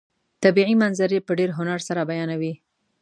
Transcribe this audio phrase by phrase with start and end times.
[0.43, 2.53] طبیعي منظرې په ډېر هنر سره بیانوي.